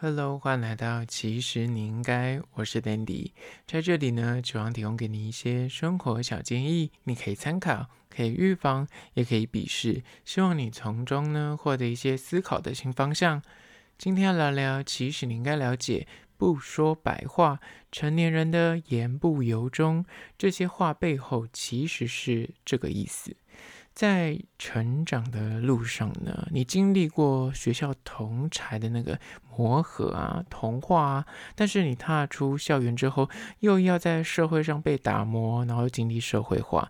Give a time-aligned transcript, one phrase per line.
[0.00, 3.32] Hello，欢迎来到其实你应该，我是 Dandy，
[3.66, 13.42] 在这里呢，希望提供给你一些生活小建议，你可以参考，可以预防，也可以鄙视，希望你从中呢获得一些思考的新方向。
[13.98, 17.58] 今天要聊聊，其实你应该了解，不说白话，
[17.90, 20.04] 成年人的言不由衷，
[20.38, 23.34] 这些话背后其实是这个意思。
[23.98, 29.18] 在成长的路上呢，你经历过学校同才的那个
[29.56, 36.88] 磨合啊、同化啊，但是你踏出校园之后，又要在社会上被打磨，然后经历社会化。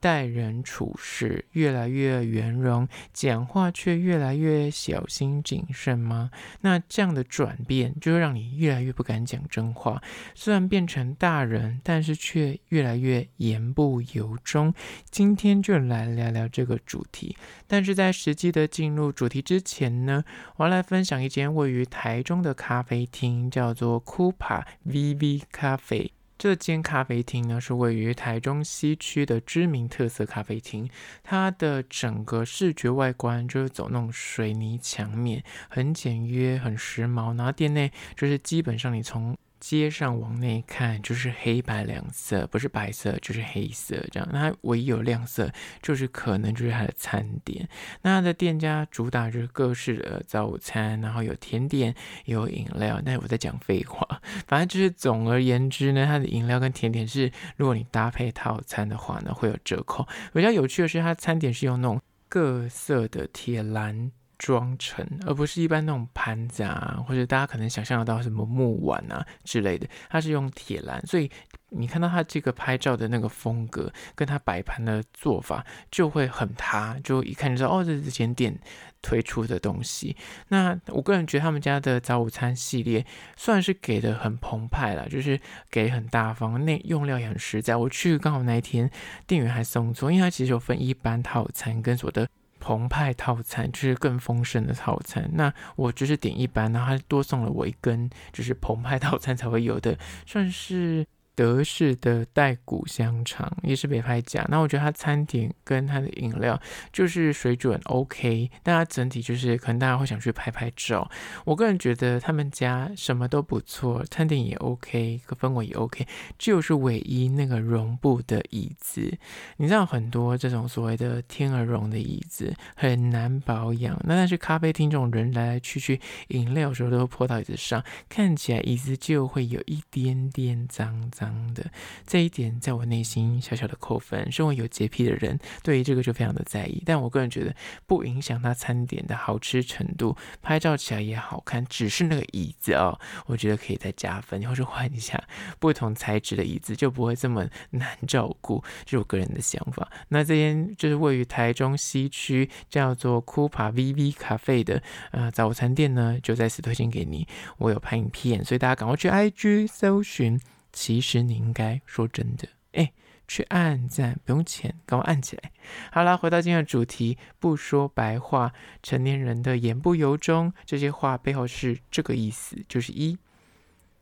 [0.00, 6.30] 待人处事越来越圆融，讲话却越来越小心谨慎吗？
[6.62, 10.02] 那这样的转变就会让你越来越不敢讲真话。
[10.34, 14.74] 虽然变成大人，但是却越来越言不由衷。
[15.10, 17.36] 今天就来聊聊这个主题。
[17.66, 20.24] 但是在实际的进入主题之前呢，
[20.56, 26.12] 我要来分享一间位于台中的咖啡厅，叫做 Kupa VV 咖啡。
[26.40, 30.88] 这间咖啡厅呢，是位于台中西区的知名特色咖啡厅。
[31.22, 37.36] 它的整个视觉外观就是走那种水泥墙面，很简约，很时髦。
[37.36, 44.28] 然后店内就是基本上你从街上往内看就是黑白两色，不是白色就是黑色这样。
[44.32, 45.52] 那它唯一有亮色
[45.82, 47.68] 就是可能就是它的餐点。
[48.02, 51.94] 那它的店家主打就是各式的早午餐，然后有甜点，
[52.24, 53.00] 有饮料。
[53.04, 60.08] 但是我在讲废话， 反正就是总而言之呢，它的饮料跟甜点是如果你搭配套餐的话呢，会有折扣。
[60.32, 64.10] 比较有趣的是，它餐点是用那种各色的铁篮。
[64.40, 71.30] 装成，而不是一般那种盘子啊，或者大家可能想象得到什么木碗啊之类的，它是用铁篮，所以
[71.68, 78.58] 你看到它这个拍照的那个风格，跟它摆盘的做法就会很塌，就一看就知道哦，这是这间店
[79.02, 80.16] 推出的东西。
[80.48, 83.04] 那我个人觉得他们家的早午餐系列
[83.36, 85.38] 算是给的很澎湃了，就是
[85.70, 87.76] 给很大方，那用料也很实在。
[87.76, 88.90] 我去刚好那一天，
[89.26, 92.26] 店员还送错，因为它其实有分一般套餐跟所谓的。
[92.60, 101.04] 澎湃套餐就是更丰盛的套餐，那我就是点一般，然后他多送了我一根，就是澎湃套餐才会有的，算是。
[101.40, 106.60] 德式的带骨香肠也是北派家，那我觉得它餐点跟它的饮料
[106.92, 111.10] 就是水准 OK，但它整体就是可能大家会想去拍拍照。
[111.44, 116.06] 我个人觉得他们家什么都不错，餐点也 OK，个氛围也 OK，
[116.38, 119.16] 就是唯一那个绒布的椅子。
[119.56, 125.98] 你知道很多这种所谓的天鹅绒的椅子很难保养，那但是咖啡厅这种人来来去去，
[126.28, 131.29] 饮料的时候都会泼到椅子上，看起来椅子就会有一点点脏脏。
[131.54, 131.70] 的
[132.06, 134.30] 这一点，在我内心小小的扣分。
[134.30, 136.82] 身为有洁癖的人，对于这个就非常的在意。
[136.86, 137.54] 但我个人觉得，
[137.86, 141.64] 不影响它餐点的好吃程度，拍照起来也好看。
[141.66, 145.22] 只是那个椅子哦，我觉得可以再加分，或者换一下
[145.58, 148.62] 不同材质的椅子，就不会这么难照顾。
[148.84, 149.90] 这是我个人的想法。
[150.08, 157.26] 那这间就是位于台中西区，叫做 Kupa VV 咖啡的呃早餐店呢，就在此推荐给你。
[157.58, 160.40] 我有拍影片，所以大家赶快去 IG 搜寻。
[160.72, 162.92] 其实你应该说真的，哎，
[163.26, 165.52] 去按赞不用钱，赶快按起来。
[165.90, 173.18] 好了，回到今天的主题，不说白话，成年人的言不由衷，这些话背后是这个意思，就是一，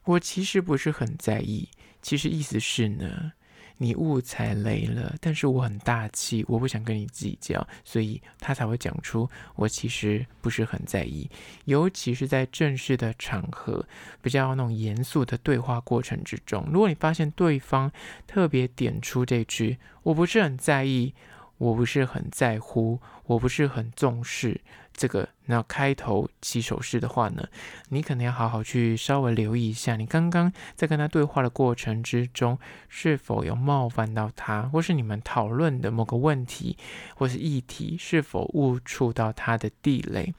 [0.05, 1.69] 我其实不是很在意，
[2.03, 3.33] 其实意思是呢。
[3.79, 11.31] 你误踩雷了，但是我很大气，我不想跟你计较，所以他才会讲出我其实不是很在意，
[11.65, 13.87] 尤其是在正式的场合，
[14.21, 17.91] 比较那种严肃的对话过程之中，如果你发现对方
[18.27, 21.15] 特别点出这句“我不是很在意”。
[21.59, 24.61] 我不是很在乎，我不是很重视
[24.93, 25.29] 这个。
[25.47, 27.47] 那开头起手式的话呢，
[27.89, 32.59] 你可能要好好去稍微留意一下，你刚刚在跟他对话的过程之中，
[32.89, 36.77] 是否有冒犯到他，或是你们讨论的某个问题
[37.15, 40.35] 或是议题，是否误触到他的地雷。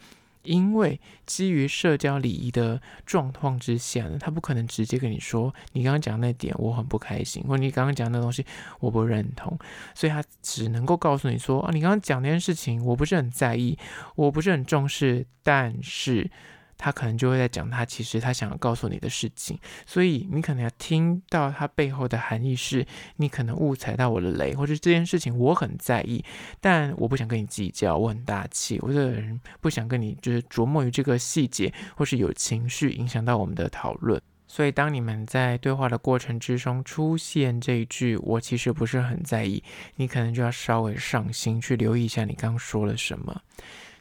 [0.50, 8.44] 因为基于社交礼仪的状况之下呢，他不可能直接跟你说，你刚刚讲那点我很不开心，或你刚刚讲那东西
[8.80, 9.56] 我不认同，
[9.94, 13.78] 所以他只能够告诉你说，啊，你刚刚讲那件事情我不是很在意，
[14.16, 16.32] 我不是很重视，但是。
[16.80, 22.84] 他可能就会在讲他其实他想要告诉你的事情，所以你可能要听到他背后的含义是，
[23.18, 26.24] 你可能误踩到我的雷，或者这件事情我很在意，
[26.60, 34.20] 但我不想跟你计较，我很大气，我这个人不想跟你就是琢磨于这个细节，或是有情绪影响到我们的讨论。
[34.48, 39.64] 所以当你们在对话的过程之中出现这一句“我其实不是很在意”，
[39.98, 43.42] 你可能就要稍微上心去留意一下你刚说了什么。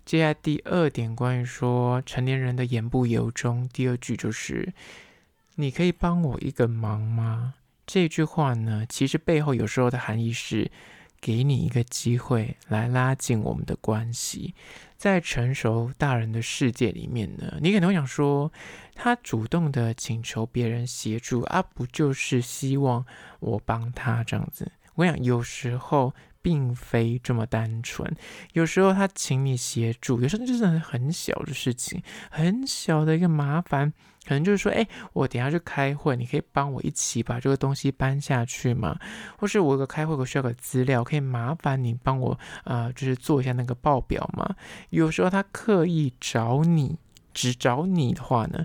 [0.09, 4.73] 接下来第二点，关于说成年人的言不由衷，第二句就是
[5.57, 10.71] “你可以帮我一个忙吗？”这句话呢，其实背后有时候的含义是
[11.21, 14.55] 给你一个机会来拉近我们的关系。
[14.97, 18.51] 在成熟大人的世界里面呢，你可能会想说，
[18.95, 23.05] 他主动的请求别人协助啊，不就是希望
[23.41, 24.73] 我帮他这样子？
[24.95, 26.15] 我想有时候。
[26.41, 28.11] 并非这么单纯，
[28.53, 33.93] 有时候他请你协助，有时候就是很小的事情，很小的一个麻烦，
[34.25, 38.99] 可能就是说，哎，我等下去开会，你可以帮我一起把这个东西搬下去吗？
[39.37, 44.55] 或是我有个开会，我需要个资料，可以麻烦你帮我啊、就是做一下那个报表吗？
[44.91, 46.97] 有时候他刻意找你，
[47.35, 48.65] 只找你的话呢？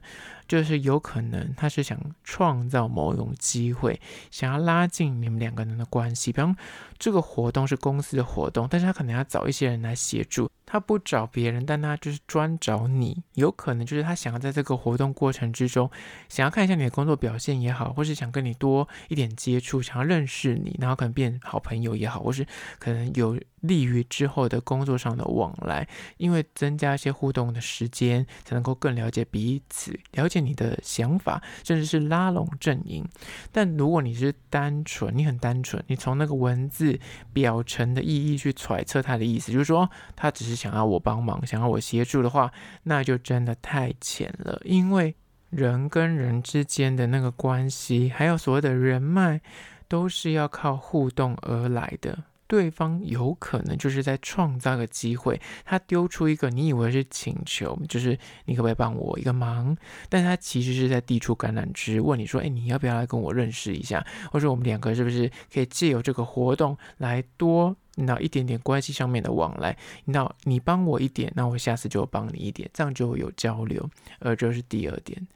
[0.54, 6.32] 就是有可能他是想创造某一种机会，想要拉近你们两个人的关系。
[6.32, 6.56] 比方
[7.00, 13.24] 这个活动是公司的活动，但是他可能要找一些人来协助，他不找别人，但他就是专找你。
[13.34, 15.90] 有可能就是他想要在这个活动过程之中，
[16.30, 22.46] 想要看一下你的工作表现也好，或是想跟你多一点接触，想要认识你，然后可能变好朋友也好，或是
[22.78, 30.43] 可能有利于之后的工作上的往来，因为增加一些互动的时间，才能够更了解彼此，了解。
[30.44, 33.07] 你的想法，甚至是拉拢阵营。
[33.51, 37.00] 但如果你是单纯，你很单纯，你从那个文字
[37.31, 42.51] 表层的意义去揣测他的意思，就是说他只是想要我帮忙，想要我协助的话，
[42.84, 44.62] 那就真的太浅了。
[44.66, 45.16] 因为
[45.50, 49.42] 人跟人之间的那个关系，还有所谓的人脉，
[49.88, 52.24] 都是要靠互动而来的。
[52.54, 58.16] 对方有可能就是在创造个机会，他丢出一个你以为是请求，就是
[58.46, 59.76] 你可不可以帮我一个忙？
[60.08, 64.06] 但他其实是在递出橄榄枝，问你说：“哎，你要不要来跟我认识一下？
[64.32, 69.76] 或者我们两个是不是可以借由这个活动来多那一点点关系上面的往来？
[70.06, 73.90] 那你帮我一点，那我下次就帮你一点，这样就会有交流。
[74.20, 75.28] 而这是第二点。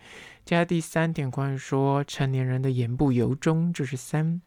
[0.46, 4.40] 接下来第三点，关于说成年人的言不由衷，就是三，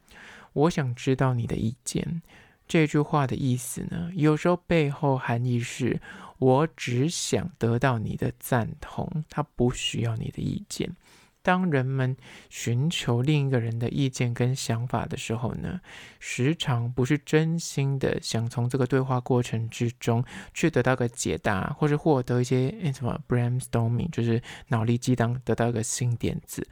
[0.52, 2.22] 我想知道你的意见。
[2.70, 6.00] 这句话的意思呢，有时候背后含义是
[6.38, 10.94] 我只想得到你的赞同，他不需要你的意见。
[11.42, 12.16] 当人们
[12.48, 15.80] 寻求另一个人的意见跟想法的时候呢，
[16.20, 20.24] 时常不是真心的想从这个对话过程之中
[20.54, 26.64] 去得到个解答，或是获得一些什么 brainstorming，就是脑力激荡，得到一个新点子。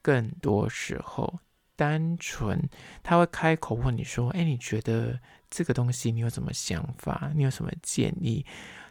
[0.00, 1.40] 更多时候，
[1.80, 2.68] 单纯
[3.02, 5.18] 他会开口问你说：“哎，你觉得？”
[5.48, 7.32] 这个东西你有什么想法？
[7.34, 8.44] 你有什么建议？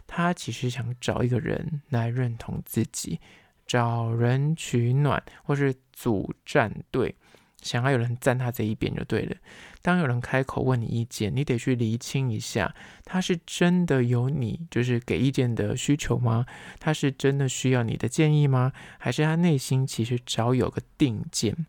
[0.08, 3.20] 他其实想找一个人来认同自己，
[3.66, 7.16] 找人取暖，或是组战队，
[7.62, 9.38] 想要有人站他这一边就对了。
[9.82, 12.76] 当有人开口问你意见，你得去厘清一下，
[13.06, 16.46] 他是真的有你就是给意见的需求吗？
[16.80, 18.74] 他是真的需要你的建议吗？
[18.98, 21.66] 还是他内心其实早有个定见？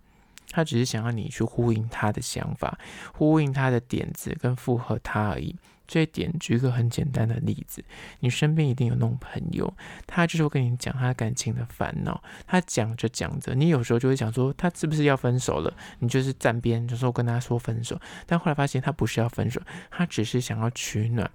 [0.51, 2.79] 他只是想要你去呼应他的想法，
[3.15, 5.57] 呼应他的点子，跟附和他而已。
[5.87, 7.83] 这一点，举一个很简单的例子，
[8.21, 9.75] 你身边一定有那种朋友，
[10.07, 12.23] 他就是会跟你讲他感情的烦恼。
[12.47, 15.75] 他讲着讲着，你有时候就会想说，他是不是要分手了？
[15.99, 18.01] 你就是站边，就说跟他说分手。
[18.25, 19.61] 但后来发现他不是要分手，
[19.91, 21.29] 他只是想要取暖。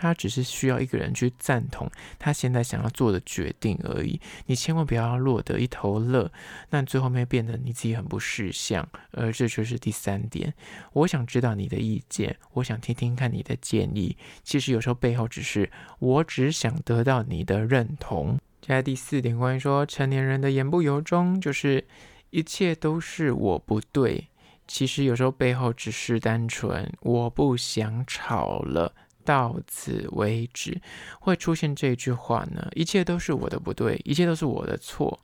[0.00, 4.20] 他只是需要一个人去赞同他现在想要做的决定而已。
[4.46, 6.30] 你千万不要落得一头热，
[6.70, 8.88] 那最后面变得你自己很不识相。
[9.10, 10.54] 而这就是第三点。
[10.92, 14.16] 我想知道你的意见，我想听听看你的建议。
[14.42, 18.38] 其实有时候背后只是我只想得到你的认同。
[18.60, 21.86] 接下来第四点，关于说成年人的言不由衷，就是
[22.30, 24.28] 一切都是我不对。
[24.66, 28.94] 其实有时候背后只是单纯我不想吵了。
[29.28, 30.80] 到此为止，
[31.20, 32.66] 会出现这句话呢？
[32.74, 35.20] 一切都是我的不对，一切都是我的错。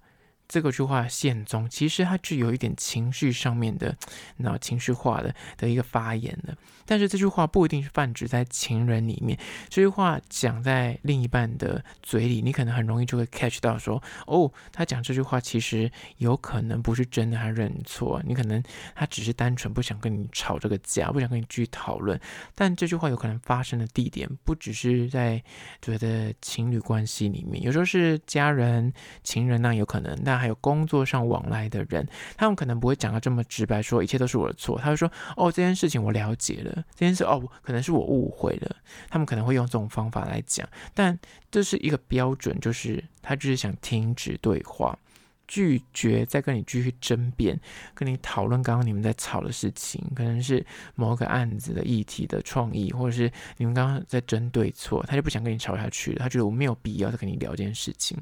[0.55, 3.97] 这个句话现中，其实它具有一点情绪上面的，
[4.37, 6.57] 那情绪化的的一个发言的。
[6.87, 9.37] 但是这句话不一定是泛指在情人里面，
[9.69, 18.63] 这句话讲在另一半的嘴里，你可能很容易就会 catch 到说，哦，他讲这句话其实有可能不是真的，他认错，你可能
[18.95, 22.21] 他只是单纯不想跟你吵这个架，不想跟你继续讨论。
[22.55, 25.43] 但这句话有可能发生的地点不只是在
[25.83, 28.93] 觉得情侣关系里面，有时候是家人、
[29.25, 34.79] 情人那有可能，那还有工作上往来的人，他们可能不会讲得这么直白，说一切都是我的错。
[34.79, 36.85] 他会说，哦，这件事情我了解了。
[36.95, 38.77] 这件事哦，可能是我误会了。
[39.09, 41.19] 他们可能会用这种方法来讲，但
[41.51, 44.99] 这是一个标准，就是他就是想停止对话。
[45.47, 47.59] 拒绝再跟你继续争辩，
[47.95, 58.17] 跟你讨论刚刚你们在吵的事情，可能是某个案子的议题的创意，或者是你们刚刚在争对错，他就不想跟你吵下去了，他觉得我没有必要再跟你聊这件事情。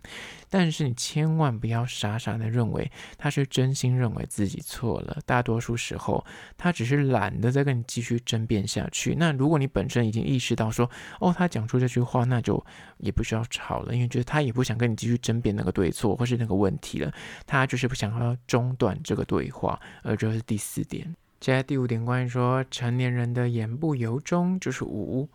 [0.50, 6.24] 但是你千万不要傻傻的认为他是真心认为自己错了，大多数时候
[6.56, 9.14] 他只是懒得再跟你继续争辩下去。
[9.18, 12.62] 那如果你本身已经意识到说，哦，他讲出这句话，那就
[12.98, 17.11] 也不需要吵了，因为觉得他也不想跟你继续争辩那个对错或是那个问题了。
[17.46, 21.14] 他就是不想要中断这个对话，而这是第四点。
[21.40, 25.28] 接下来第五点，关于说成年人的言不由衷，就是无，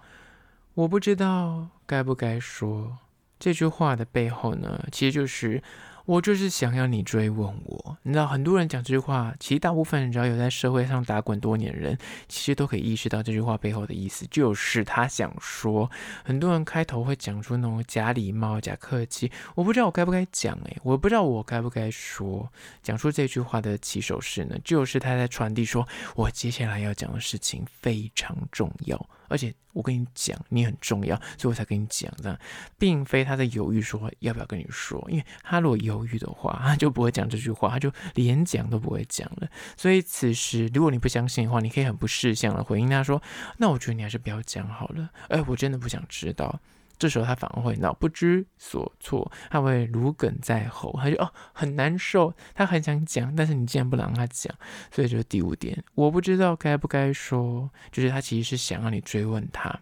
[0.73, 2.97] 我不知道该不该说
[3.39, 5.61] 这句话的背后呢，其实就是。
[6.07, 11.97] 我就是想要你追问我，你知道，很多人讲这句话，其实大部分人只要有在社会上打滚多年的人，
[12.29, 15.91] 其实都可以意识到这句话背后的意思，就是他想说，
[16.23, 22.49] 很多人开头会讲出那种假礼貌、假客气，我不知道我该不该讲，诶，我不知道我该不该说，
[22.81, 25.85] 讲出这句话的起手式呢，就是他在传递说，
[26.15, 29.09] 我接下来要讲的事情非常重要。
[29.27, 32.39] 而且我跟你讲，你很重要，所以我才跟你讲这样，
[32.77, 39.47] 并非他在犹豫说要不要跟你说，因为他如果犹豫的话，他就不会讲这句话，他就连讲都不会讲了。
[39.75, 43.21] 所以此时，如果你不相信的话，你可以很不识相的回应他说
[43.57, 46.59] ：“那我觉得你还是不要讲好了。”哎，我真的不想知道。
[46.97, 54.53] 这时候他反而会闹不知所措，他会如鲠在喉，他就哦很难受，他很想讲，但是你竟然不让他讲，
[54.91, 59.79] 所以就是第五点，我不知道该不该说，就是他其实是想让你追问他。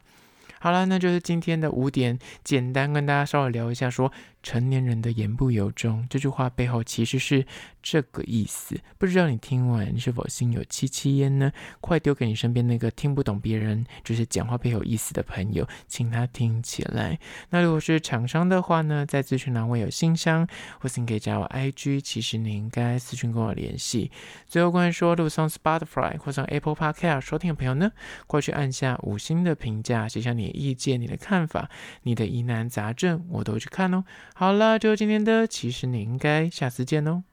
[0.60, 4.12] 好了，那就是今天的五点，简单跟大家稍微聊一下说。
[4.45, 7.43] 成年人的言不由衷，这句话背后其实是
[7.81, 8.79] 这个意思。
[8.99, 11.51] 不知道你听完是否心有戚戚焉呢？
[11.81, 17.17] 快丢给你身边那个听不懂别人就是讲话背后意思的朋友，请他听起来。
[17.49, 20.47] 那如果是厂商的话呢，在资讯栏位有信箱，
[20.79, 24.11] 或是你可以加我 IG，其实你应该私讯跟我联系。
[24.45, 27.91] 最后关于说，如果从 Spotify 或从 Apple Podcast 收听的朋友呢，
[28.27, 31.67] 过去按下五星的评价，写下你的意见、你的看法、
[32.03, 34.03] 你的疑难杂症，我都去看哦。
[34.38, 37.24] 好了，就今天的，其实你应该下次见哦。